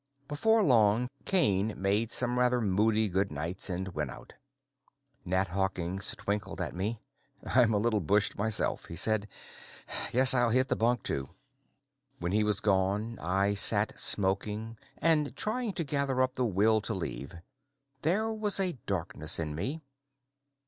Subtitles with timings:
[0.27, 4.33] Before long Kane made some rather moody good nights and went out.
[5.25, 7.03] Nat Hawkins twinkled at me.
[7.45, 9.27] "I'm a little bushed myself," he said.
[10.11, 11.29] "Guess I'll hit the bunk too."
[12.17, 16.95] When he was gone, I sat smoking and trying to gather up the will to
[16.95, 17.35] leave.
[18.01, 19.81] There was a darkness in me.